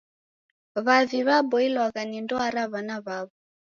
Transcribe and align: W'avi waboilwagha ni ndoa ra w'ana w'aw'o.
W'avi 0.85 1.19
waboilwagha 1.27 2.01
ni 2.09 2.17
ndoa 2.23 2.47
ra 2.55 2.63
w'ana 2.71 2.97
w'aw'o. 3.05 3.33